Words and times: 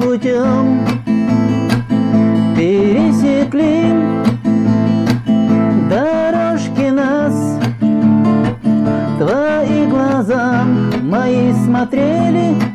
путем 0.00 0.84
пересекли 2.56 3.92
дорожки 5.88 6.90
нас. 6.90 7.58
Твои 9.18 9.86
глаза 9.86 10.64
мои 11.02 11.52
смотрели 11.64 12.67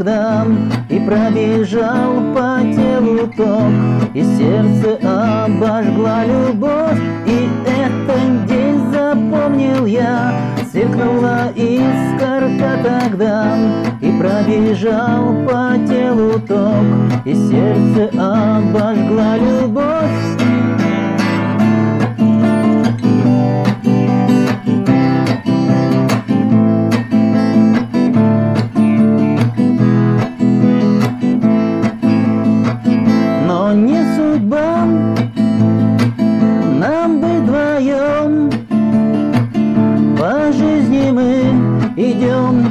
тогда, 0.00 0.46
И 0.88 0.98
пробежал 0.98 2.14
по 2.34 2.60
телу 2.74 3.26
ток, 3.36 3.72
и 4.14 4.22
сердце 4.22 4.96
обожгла 5.02 6.24
любовь. 6.24 6.98
И 7.26 7.48
этот 7.66 8.46
день 8.46 8.90
запомнил 8.92 9.86
я, 9.86 10.32
сверкнула 10.70 11.50
искорка 11.54 12.78
тогда, 12.82 13.56
И 14.00 14.10
пробежал 14.18 15.34
по 15.46 15.76
телу 15.86 16.40
ток, 16.40 16.84
и 17.24 17.34
сердце 17.34 18.08
обожгла 18.18 19.36
любовь. 19.36 19.89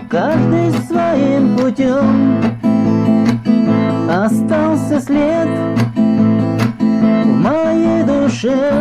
Каждый 0.10 0.72
своим 0.88 1.56
путем. 1.56 2.42
Остался 4.10 5.00
след 5.00 5.48
в 5.96 7.28
моей 7.28 8.04
душе. 8.04 8.74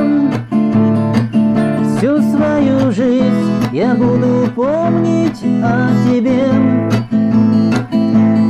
Всю 1.96 2.22
свою 2.22 2.90
жизнь 2.92 3.68
я 3.72 3.94
буду 3.94 4.50
помнить 4.56 5.42
о 5.62 5.90
тебе. 6.06 6.46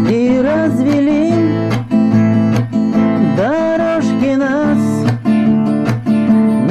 И 0.09 0.41
развели 0.41 1.33
дорожки 3.37 4.37
нас. 4.37 4.79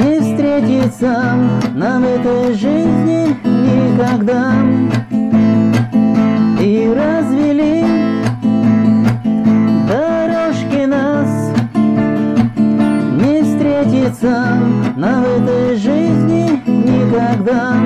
Не 0.00 0.20
встретиться 0.20 1.34
нам 1.74 2.02
в 2.02 2.06
этой 2.06 2.54
жизни 2.54 3.36
никогда 3.44 4.54
встретиться 14.08 14.58
нам 14.96 15.24
этой 15.24 15.76
жизни 15.76 16.62
никогда 16.66 17.76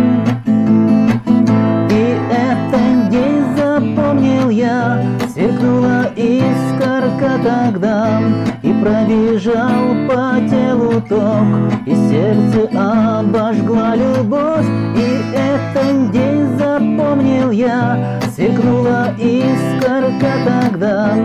и 1.90 2.16
этот 2.30 3.10
день 3.10 3.44
запомнил 3.56 4.50
я, 4.50 5.02
сверкнула 5.32 6.10
искорка 6.16 7.38
тогда, 7.42 8.20
И 8.62 8.72
пробежал 8.72 9.94
по 10.08 10.38
телу 10.48 11.00
ток, 11.08 11.44
и 11.86 11.94
сердце 11.94 12.68
обожгла 12.78 13.94
любовь. 13.96 14.66
И 14.96 15.22
этот 15.34 16.10
день 16.12 16.46
запомнил 16.58 17.50
я, 17.50 18.20
сверкнула 18.34 19.14
искорка 19.18 20.32
тогда, 20.46 21.16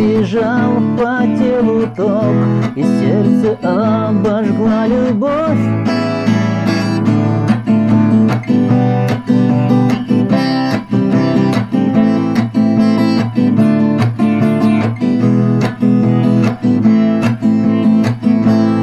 И 0.00 0.02
пробежал 0.02 0.80
по 0.96 1.26
телу 1.38 1.86
ток, 1.94 2.34
и 2.74 2.82
сердце 2.82 3.58
обожгла 3.62 4.86
любовь. 4.86 5.58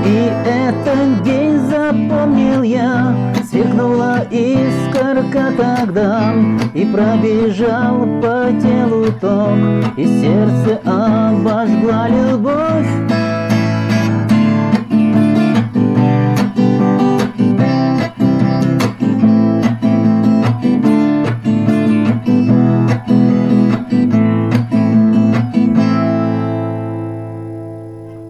И 0.06 0.32
этот 0.46 1.24
день 1.24 1.58
запомнил 1.68 2.62
я, 2.62 3.07
искорка 4.32 5.52
тогда, 5.58 6.34
И 6.74 6.86
пробежал 6.86 8.00
по 8.22 8.52
телу 8.62 9.06
ток, 9.20 9.98
и 9.98 10.06
сердце 10.06 10.80
обожгла 10.86 12.08
любовь. 12.08 13.27